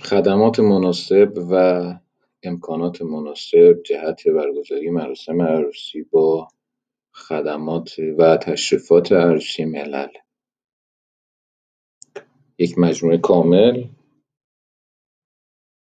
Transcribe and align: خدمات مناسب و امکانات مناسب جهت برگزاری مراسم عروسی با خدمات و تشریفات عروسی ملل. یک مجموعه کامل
خدمات 0.00 0.60
مناسب 0.60 1.32
و 1.50 1.82
امکانات 2.42 3.02
مناسب 3.02 3.82
جهت 3.82 4.28
برگزاری 4.28 4.90
مراسم 4.90 5.42
عروسی 5.42 6.02
با 6.02 6.48
خدمات 7.14 7.98
و 8.18 8.36
تشریفات 8.36 9.12
عروسی 9.12 9.64
ملل. 9.64 10.08
یک 12.58 12.78
مجموعه 12.78 13.18
کامل 13.18 13.84